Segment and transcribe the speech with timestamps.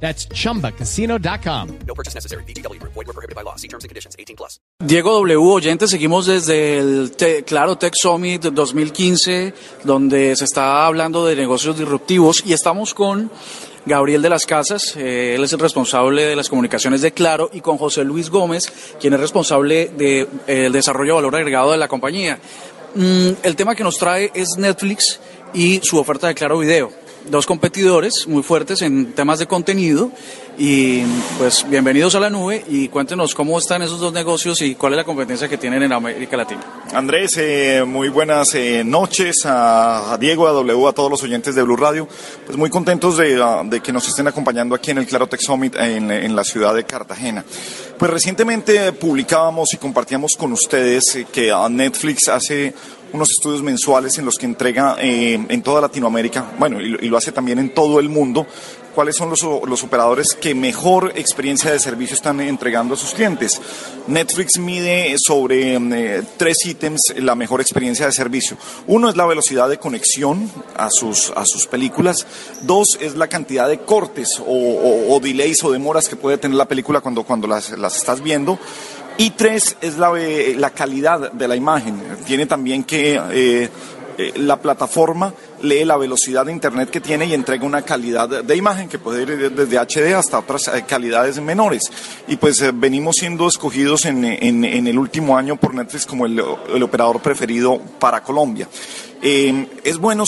[0.00, 1.68] That's chumbacasino.com.
[1.86, 2.44] No purchase necessary.
[2.44, 2.78] BGW.
[2.82, 3.56] Void were prohibited by law.
[3.56, 4.14] See terms and conditions.
[4.18, 4.60] 18 plus.
[4.84, 5.38] Diego W.
[5.52, 9.54] Oyente, seguimos desde el Te- Claro Tech Summit 2015,
[9.84, 13.30] donde se está hablando de negocios disruptivos y estamos con
[13.86, 17.60] Gabriel de las Casas, eh, él es el responsable de las comunicaciones de Claro, y
[17.60, 22.38] con José Luis Gómez, quien es responsable del desarrollo de valor agregado de la compañía.
[22.96, 25.20] Mm, el tema que nos trae es Netflix
[25.54, 26.90] y su oferta de Claro Video.
[27.30, 30.12] Dos competidores muy fuertes en temas de contenido
[30.56, 31.02] y
[31.38, 34.98] pues bienvenidos a la nube y cuéntenos cómo están esos dos negocios y cuál es
[34.98, 36.62] la competencia que tienen en América Latina.
[36.94, 41.62] Andrés, eh, muy buenas eh, noches a, Diego, a W, a todos los oyentes de
[41.64, 42.06] Blue Radio.
[42.46, 45.40] Pues muy contentos de, ah, de que nos estén acompañando aquí en el Claro Tech
[45.40, 47.44] Summit en, en la ciudad de Cartagena.
[47.98, 52.72] Pues recientemente publicábamos y compartíamos con ustedes eh, que Netflix hace
[53.12, 57.32] unos estudios mensuales en los que entrega eh, en toda Latinoamérica, bueno, y, lo- hace
[57.32, 58.46] también en todo el mundo,
[58.94, 63.60] cuáles son los, los operadores que mejor experiencia de servicio están entregando a sus clientes.
[64.06, 68.56] Netflix mide sobre eh, tres ítems la mejor experiencia de servicio.
[68.86, 72.26] Uno es la velocidad de conexión a sus, a sus películas.
[72.62, 76.56] Dos es la cantidad de cortes o, o- o delays o demoras que puede tener
[76.56, 78.58] la película cuando, cuando las, las estás viendo.
[79.18, 82.02] Y tres es la, eh, la calidad de la imagen.
[82.26, 83.70] Tiene también que eh,
[84.18, 88.56] eh, la plataforma lee la velocidad de internet que tiene y entrega una calidad de-
[88.56, 91.90] imagen que puede ir desde HD hasta otras calidades menores.
[92.28, 96.38] Y pues venimos siendo escogidos en, el último año por Netflix como el,
[96.82, 98.68] operador preferido para Colombia.
[99.22, 100.24] Es bueno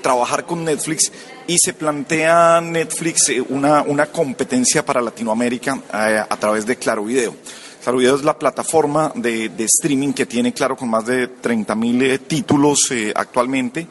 [0.00, 1.12] trabajar con Netflix
[1.46, 7.34] y se plantea Netflix una, una competencia para Latinoamérica a través de Claro Video.
[7.82, 12.20] Claro Video es la plataforma de, streaming que tiene, claro, con más de 30 mil
[12.20, 13.88] títulos eh, actualmente,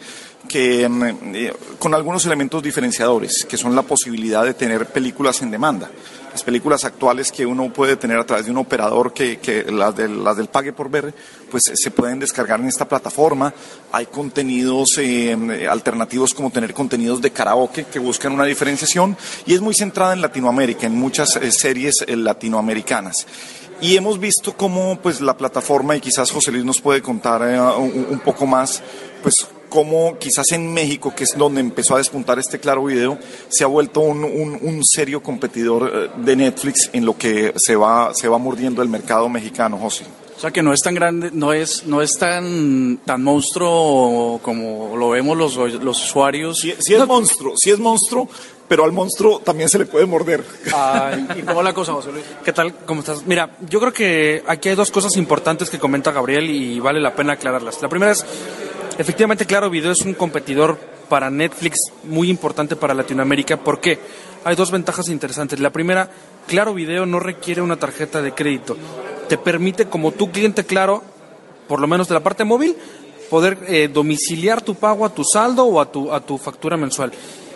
[0.48, 5.52] que mm, eh, con algunos elementos diferenciadores, que son la posibilidad de tener películas en
[5.52, 5.92] demanda.
[6.32, 10.24] Las películas actuales que uno puede tener a través de un operador que, las, del,
[10.24, 11.14] las del pague por ver,
[11.52, 13.54] pues eh, se pueden descargar en esta plataforma.
[13.92, 19.60] Hay contenidos eh, alternativos como tener contenidos de karaoke que buscan una diferenciación y es
[19.60, 23.28] muy centrada en Latinoamérica, en muchas eh, series eh, latinoamericanas.
[23.82, 27.60] Y hemos visto cómo pues la plataforma, y quizás José Luis nos puede contar eh,
[27.60, 28.82] un, un poco más,
[29.24, 29.34] pues
[29.70, 33.18] cómo quizás en México, que es donde empezó a despuntar este claro video,
[33.50, 37.76] se ha vuelto un, un- un serio competidor eh, de Netflix en lo que se
[37.76, 40.06] va, se va mordiendo el mercado mexicano, José.
[40.38, 44.96] O sea que no es tan grande, no es, no es tan, tan monstruo como
[44.98, 46.60] lo vemos los, los usuarios.
[46.60, 48.28] Sí, sí es monstruo, sí es monstruo,
[48.72, 50.46] pero al monstruo también se le puede morder.
[50.74, 52.24] Ay, ¿Y cómo la cosa, José Luis?
[52.42, 52.74] ¿Qué tal?
[52.86, 53.26] ¿Cómo estás?
[53.26, 57.14] Mira, yo creo que aquí hay dos cosas importantes que comenta Gabriel y vale la
[57.14, 57.82] pena aclararlas.
[57.82, 58.26] La primera es,
[58.98, 60.78] efectivamente, Claro Video es un competidor
[61.10, 63.58] para Netflix muy importante para Latinoamérica.
[63.58, 64.00] ¿Por qué?
[64.46, 65.60] Hay dos ventajas interesantes.
[65.60, 66.10] La primera,
[66.48, 68.78] Claro Video no requiere una tarjeta de crédito.
[69.28, 71.04] Te permite, como tu cliente Claro,
[71.68, 72.78] por lo menos de la parte móvil,
[73.30, 77.12] poder eh, domiciliar tu pago a tu saldo o a tu, a tu factura mensual.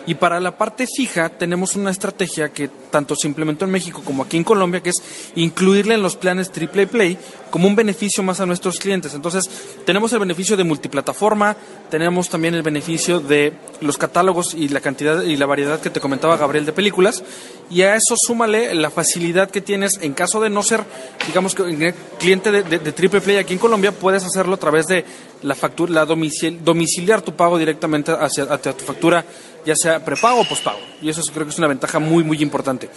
[0.06, 4.22] Y para la parte fija tenemos una estrategia que tanto se implementó en México como
[4.22, 5.02] aquí en Colombia, que es
[5.34, 7.18] incluirle en los planes Triple Play
[7.50, 9.14] como un beneficio más a nuestros clientes.
[9.14, 9.50] Entonces,
[9.84, 11.56] tenemos el beneficio de multiplataforma,
[11.90, 16.00] tenemos también el beneficio de los catálogos y la cantidad y la variedad que te
[16.00, 17.24] comentaba Gabriel de películas,
[17.70, 20.84] y a eso súmale la facilidad que tienes en caso de no ser,
[21.26, 25.04] digamos que cliente de Triple Play aquí en Colombia, puedes hacerlo a través de
[25.42, 29.24] la factura, la domicil- domiciliar tu pago directamente hacia, hacia tu factura,
[29.66, 30.78] ya sea prepago o pospago.
[31.02, 32.88] Y eso creo que es una ventaja muy, muy importante.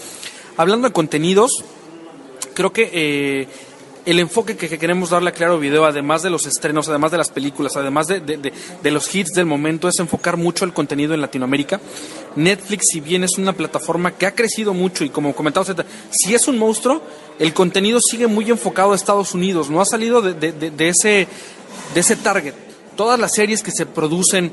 [0.56, 1.52] Hablando de contenidos,
[2.54, 3.48] creo que eh,
[4.06, 7.18] el enfoque que, que queremos darle a Claro Video, además de los estrenos, además de
[7.18, 11.22] las películas, además de, de- los hits del momento, es enfocar mucho el contenido en
[11.22, 11.80] Latinoamérica.
[12.36, 16.34] Netflix, si bien es una plataforma que ha crecido mucho y como comentaba usted, si
[16.34, 17.02] es un monstruo,
[17.40, 21.28] el contenido sigue muy enfocado a Estados Unidos, no ha salido de, ese,
[21.94, 22.54] de ese target.
[22.96, 24.52] Todas las series que se producen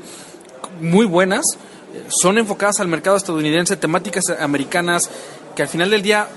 [0.81, 1.43] muy buenas
[2.09, 5.09] son enfocadas al mercado estadounidense, temáticas americanas,
[5.55, 6.27] que al final del día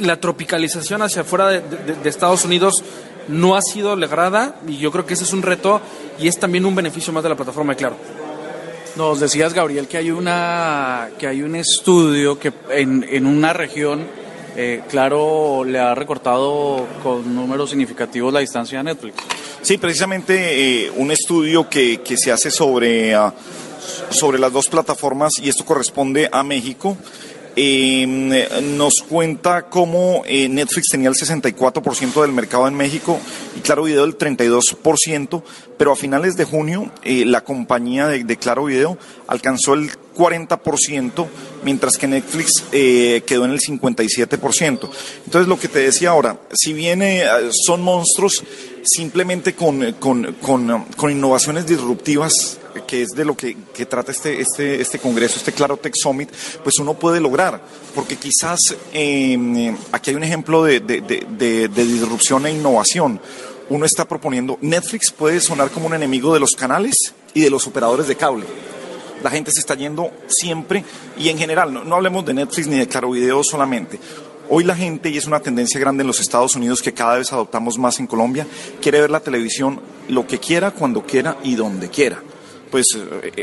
[0.00, 2.84] la tropicalización hacia afuera de, de- de Estados Unidos
[3.28, 5.80] no ha sido lograda y yo creo que ese es un reto
[6.18, 7.96] y es también un beneficio más de la plataforma de Claro.
[8.96, 14.06] Nos decías, Gabriel, que hay una que hay un estudio que en, en una región
[14.56, 19.14] eh, claro, le ha recortado con números significativos la distancia a Netflix.
[19.62, 23.32] Sí, precisamente eh, un estudio que, que se hace sobre, ah,
[24.10, 26.96] sobre las dos plataformas, y esto corresponde a México,
[27.56, 28.06] eh,
[28.76, 33.18] nos cuenta cómo eh, Netflix tenía el 64% del mercado en México
[33.60, 35.42] Claro Video el 32%,
[35.76, 41.26] pero a finales de junio eh, la compañía de, Claro Video alcanzó el 40%,
[41.62, 44.90] mientras que Netflix eh, quedó en el 57%.
[45.24, 48.42] Entonces lo que te decía ahora, si bien eh, son monstruos,
[48.84, 50.34] simplemente con, con,
[50.96, 55.52] con, innovaciones disruptivas que es de lo que, que, trata este, este, este congreso, este
[55.52, 56.30] Claro Tech Summit,
[56.62, 57.60] pues uno puede lograr,
[57.94, 58.60] porque quizás
[58.92, 63.20] eh, aquí hay un ejemplo de, de, de, de, disrupción e innovación.
[63.70, 67.66] Uno está proponiendo, Netflix puede sonar como un enemigo de los canales y de los
[67.66, 68.46] operadores de cable.
[69.22, 70.84] La gente se está yendo siempre
[71.18, 73.98] y en general, no, hablemos de Netflix ni de Claro Video solamente.
[74.48, 77.32] Hoy la gente, y es una tendencia grande en los Estados Unidos que cada vez
[77.32, 78.46] adoptamos más en Colombia,
[78.80, 82.22] quiere ver la televisión lo que quiera, cuando quiera y donde quiera
[82.70, 82.86] pues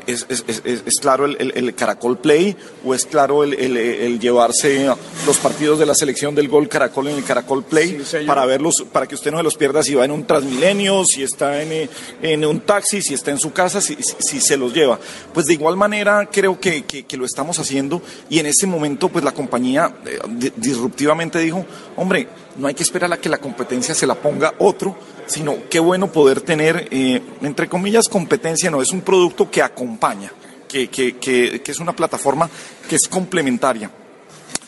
[0.07, 2.55] es, es, es, es claro el, el, el, Caracol Play
[2.85, 4.89] o es claro el, el, llevarse
[5.25, 8.85] los partidos de la selección del gol Caracol en el Caracol Play sí, para verlos,
[8.91, 11.89] para que usted no se los pierda si va en un Transmilenio, si está en,
[12.21, 14.99] en un taxi, si está en su casa, si, si, si, se los lleva.
[15.33, 19.09] Pues de igual manera creo que, que, que lo estamos haciendo y en ese momento
[19.09, 22.27] pues la compañía eh, disruptivamente dijo, hombre,
[22.57, 24.95] no hay que esperar a que la competencia se la ponga otro,
[25.27, 30.31] sino qué bueno poder tener, eh, entre comillas, competencia, no, es un producto que acompaña,
[30.67, 32.49] que, que, que, es una plataforma
[32.87, 33.89] que es complementaria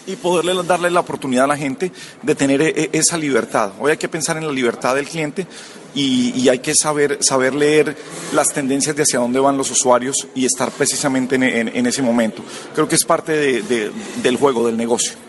[0.05, 3.73] y poderle darle la oportunidad a la gente de tener e, esa libertad.
[3.79, 5.45] Hoy hay que pensar en la libertad del cliente
[5.93, 7.97] y, hay que saber, saber leer
[8.31, 12.43] las tendencias de hacia dónde van los usuarios y estar precisamente en, ese momento.
[12.73, 15.26] Creo que es parte de, de, del juego, del negocio.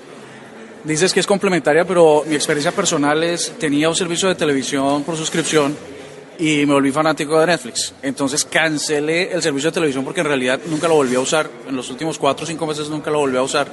[0.85, 5.17] Dices que es complementaria, pero mi experiencia personal es, tenía un servicio de televisión por
[5.17, 5.77] suscripción
[6.39, 7.93] y me volví fanático de Netflix.
[8.03, 11.51] Entonces cancelé el servicio de televisión porque en realidad nunca lo volví a usar.
[11.69, 13.69] En los últimos cuatro o cinco meses nunca lo volví a usar.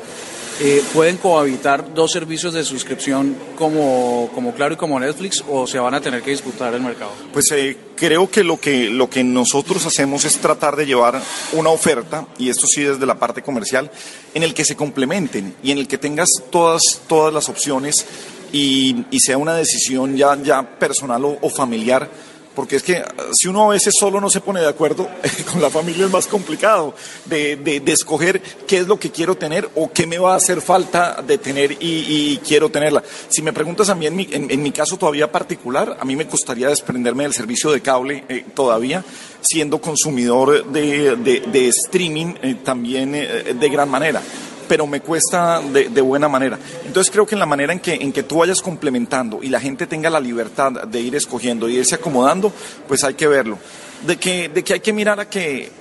[0.61, 5.79] Eh, ¿Pueden cohabitar dos servicios de suscripción como, como Claro y como Netflix o se
[5.79, 7.11] van a tener que disputar el mercado?
[7.33, 11.21] Pues eh, creo que lo, que lo que nosotros hacemos es tratar de llevar
[11.51, 13.91] una oferta, y esto sí desde la parte comercial,
[14.33, 18.05] en el que se complementen y en el que tengas todas, todas las opciones
[18.53, 22.09] y, sea una decisión ya, ya personal o familiar
[22.55, 23.03] porque es que
[23.33, 25.07] si uno a veces solo no se pone de acuerdo,
[25.51, 29.69] con la familia es más complicado de, de, escoger qué es lo que quiero tener
[29.75, 33.03] o qué me va a hacer falta de tener y, quiero tenerla.
[33.29, 36.27] Si me preguntas a mí, en mi, en mi, caso todavía particular, a mí me
[36.27, 39.03] costaría desprenderme del servicio de cable eh, todavía,
[39.41, 44.21] siendo consumidor de, de streaming eh, también eh, de gran manera
[44.67, 46.59] pero me cuesta de, de, buena manera.
[46.85, 49.59] Entonces creo que en la manera en que, en que tú vayas complementando y la
[49.59, 52.51] gente tenga la libertad de ir escogiendo y irse acomodando,
[52.87, 53.57] pues hay que verlo.
[54.05, 55.71] De que, de que hay que mirar a que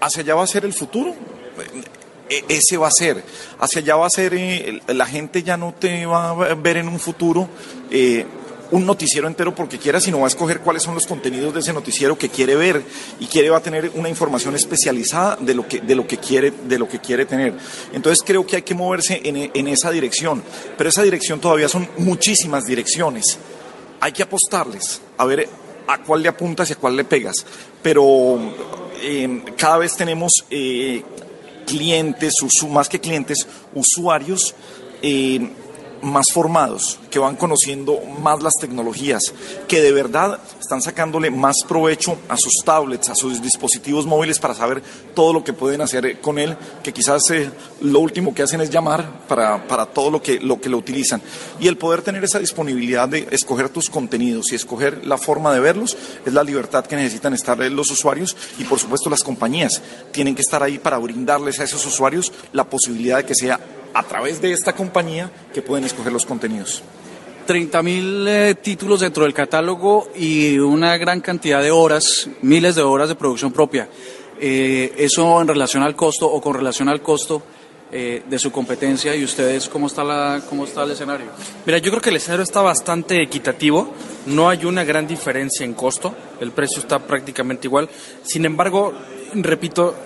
[0.00, 1.14] hacia allá va a ser el futuro.
[2.28, 3.24] Ese va a ser,
[3.58, 6.86] hacia allá va a ser, eh, la gente ya no te va a ver en
[6.86, 7.48] un futuro
[7.90, 8.26] eh,
[8.70, 11.72] un noticiero entero porque quiera, sino va a escoger cuáles son los contenidos de ese
[11.72, 12.82] noticiero que quiere ver
[13.20, 16.50] y quiere va a tener una información especializada de lo que, de lo que, quiere,
[16.50, 17.54] de lo que quiere tener.
[17.92, 20.42] Entonces creo que hay que moverse en, en esa dirección,
[20.76, 23.38] pero esa dirección todavía son muchísimas direcciones.
[24.00, 25.48] Hay que apostarles, a ver
[25.86, 27.44] a cuál le apuntas y a cuál le pegas,
[27.82, 28.38] pero
[29.02, 31.02] eh, cada vez tenemos eh,
[31.66, 32.34] clientes,
[32.68, 34.54] más que clientes, usuarios.
[35.02, 35.48] Eh,
[36.02, 39.32] más formados, que van conociendo más las tecnologías,
[39.66, 44.54] que de verdad están sacándole más provecho a sus tablets, a sus dispositivos móviles para
[44.54, 44.82] saber
[45.14, 47.50] todo lo que pueden hacer con él, que quizás eh,
[47.80, 51.20] lo último que hacen es llamar para, para todo lo que, lo que lo utilizan.
[51.60, 55.60] Y el poder tener esa disponibilidad de escoger tus contenidos y escoger la forma de
[55.60, 60.34] verlos es la libertad que necesitan estar los usuarios y por supuesto las compañías tienen
[60.34, 63.58] que estar ahí para brindarles a esos usuarios la posibilidad de que sea
[63.98, 66.84] a través de esta compañía que pueden escoger los contenidos.
[67.46, 72.82] 30 mil eh, títulos dentro del catálogo y una gran cantidad de horas, miles de
[72.82, 73.88] horas de producción propia.
[74.40, 77.42] Eh, eso en relación al costo o con relación al costo
[77.90, 81.26] eh, de su competencia y ustedes, ¿cómo está, la, ¿cómo está el escenario?
[81.66, 83.92] Mira, yo creo que el escenario está bastante equitativo,
[84.26, 87.88] no hay una gran diferencia en costo, el precio está prácticamente igual.
[88.22, 88.92] Sin embargo,
[89.34, 89.96] repito,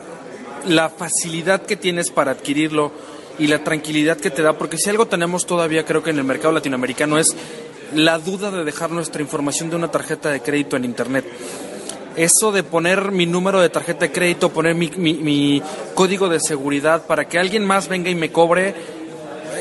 [0.67, 2.93] la facilidad que tienes para adquirirlo,
[3.39, 6.25] y la tranquilidad que te da, porque si algo tenemos todavía creo que en el
[6.25, 7.35] mercado latinoamericano es
[7.95, 11.25] la duda de dejar nuestra información de una tarjeta de crédito en Internet.
[12.17, 15.63] Eso de poner mi número de tarjeta de crédito, poner mi,
[15.95, 18.75] código de seguridad para que alguien más venga y me cobre, eh,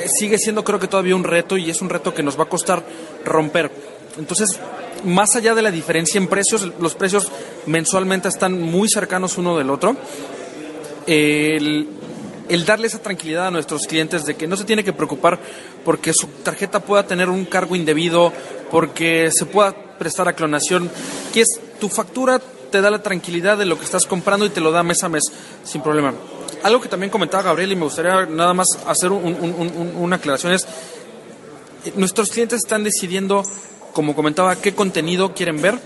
[0.08, 2.50] sigue siendo creo que todavía un reto y es un reto que nos va a
[2.50, 2.84] costar
[3.24, 3.72] romper.
[4.18, 4.60] Entonces,
[5.06, 7.32] más allá de la diferencia en precios, los precios
[7.66, 9.96] mensualmente están muy cercanos uno del otro.
[11.08, 11.88] El,
[12.54, 15.40] el darle esa tranquilidad a nuestros clientes de que no se tiene que preocupar
[15.86, 18.34] porque su tarjeta pueda tener un cargo indebido,
[18.70, 20.90] porque se pueda prestar a clonación,
[21.34, 21.48] que es
[21.80, 22.40] tu factura
[22.72, 25.10] te da la tranquilidad de lo que estás comprando y te lo da mes a
[25.10, 25.24] mes
[25.64, 26.14] sin problema.
[26.64, 30.16] Algo que también comentaba Gabriel y me gustaría nada más hacer un- un- un- una
[30.18, 30.64] aclaración es,
[31.86, 33.44] eh, nuestros clientes están decidiendo,
[33.94, 35.80] como comentaba, qué contenido quieren ver,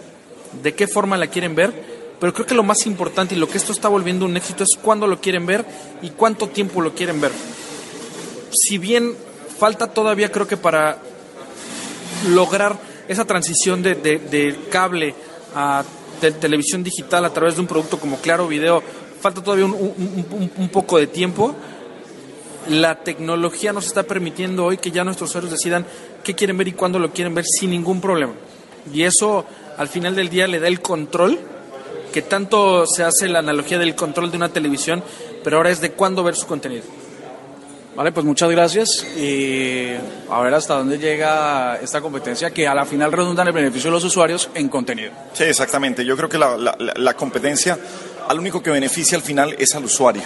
[0.61, 3.57] de qué forma la quieren ver, pero creo que lo más importante y lo que
[3.57, 5.65] esto está volviendo un éxito es cuándo lo quieren ver
[6.01, 7.31] y cuánto tiempo lo quieren ver.
[8.51, 9.13] Si bien
[9.59, 10.97] falta todavía creo que para
[12.29, 15.13] lograr esa transición de, de- cable
[15.53, 15.83] a
[16.21, 18.81] te- televisión digital a través de un producto como Claro Video,
[19.21, 21.53] falta todavía un- un- un poco de tiempo.
[22.69, 25.85] La tecnología nos está permitiendo hoy que ya nuestros usuarios decidan
[26.23, 28.33] qué quieren ver y cuándo lo quieren ver sin ningún problema.
[28.91, 29.45] Y eso
[29.77, 31.37] al final del día le da el control,
[32.13, 35.03] que tanto se hace la analogía del control de una televisión,
[35.43, 36.83] pero ahora es de cuándo ver su contenido.
[37.95, 39.91] Vale, pues muchas gracias y
[40.29, 43.89] a ver hasta dónde llega esta competencia que a la final redunda en el beneficio
[43.89, 45.11] de los usuarios en contenido.
[45.31, 46.03] Sí, exactamente.
[46.03, 47.79] Yo creo que la, la- competencia
[48.27, 50.23] al único que beneficia al final es al usuario.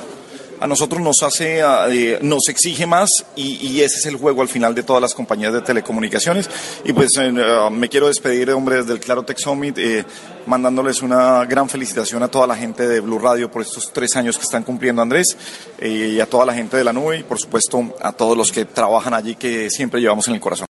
[0.59, 4.41] A nosotros nos hace, ah, eh, nos exige más y, y ese es el juego
[4.41, 6.49] al final de todas las compañías de telecomunicaciones.
[6.83, 10.05] Y pues eh, ah, me quiero despedir, hombre, desde el Claro Tech Summit, eh,
[10.45, 14.37] mandándoles una gran felicitación a toda la gente de Blue Radio por estos tres años
[14.37, 15.37] que están cumpliendo Andrés
[15.81, 18.65] y a toda la gente de la nube y por supuesto a todos los que
[18.65, 20.67] trabajan allí que siempre llevamos en el corazón.